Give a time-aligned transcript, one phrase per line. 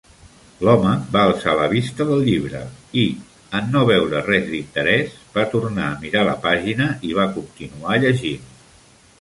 [0.67, 2.61] L'home va alçar la vista del llibre
[3.03, 3.05] i,
[3.59, 8.51] en no veure res d'interès, va tornar a mirar la pàgina i va continuar llegint.